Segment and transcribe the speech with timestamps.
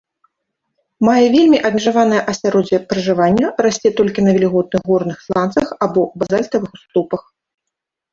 [1.07, 7.21] Мае вельмі абмежаванае асяроддзе пражывання, расце толькі на вільготных горных сланцах або базальтавых уступах.